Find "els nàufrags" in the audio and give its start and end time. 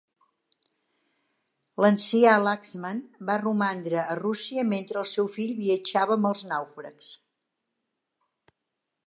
6.33-7.13